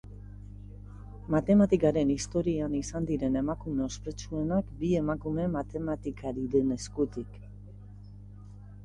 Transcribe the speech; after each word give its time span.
Matematikaren 1.33 2.13
historian 2.13 2.73
izan 2.79 3.05
diren 3.09 3.37
emakume 3.41 3.85
ospetsuenak, 3.89 4.71
bi 4.79 4.89
emakume 5.03 5.45
matematikariren 5.57 6.73
eskutik. 6.79 7.39